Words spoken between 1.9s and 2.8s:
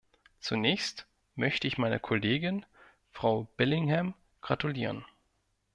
Kollegin